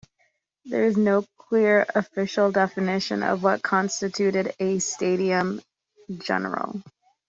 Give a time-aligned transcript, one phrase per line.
[0.65, 5.61] There is no clear official definition of what constituted a "studium
[6.17, 6.81] generale".